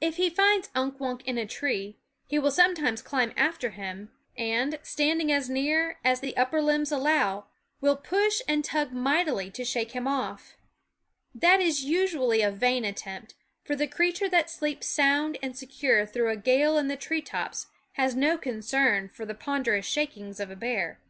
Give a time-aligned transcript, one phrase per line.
[0.00, 1.96] i/nkWunk 11 he rind Unk Wunk in a tree,
[2.28, 7.46] he will sometimes climb after him and, standing as near as the upper limbs allow,
[7.80, 10.56] will push and tug mightily to shake him off.
[11.34, 13.34] That is usually a vain attempt;
[13.64, 17.66] for the creature that sleeps sound and secure through a gale in the tree tops
[17.94, 21.00] has no concern for the ponder ous shakings of a bear.